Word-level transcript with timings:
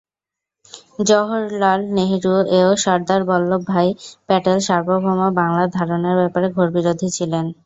জওহরলাল 1.07 1.79
নেহরু 1.95 2.33
ও 2.59 2.79
সর্দার 2.83 3.21
বল্লভভাই 3.29 3.87
প্যাটেল 4.27 4.57
সার্বভৌম 4.67 5.19
বাংলার 5.39 5.69
ধারণার 5.77 6.15
ব্যাপারে 6.21 6.47
ঘোর 6.55 6.67
বিরোধী 6.75 7.07
ছিলেন। 7.17 7.45